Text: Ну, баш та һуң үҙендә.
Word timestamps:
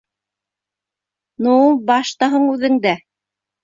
Ну, 1.47 1.55
баш 1.93 2.15
та 2.21 2.35
һуң 2.35 2.53
үҙендә. 2.59 3.01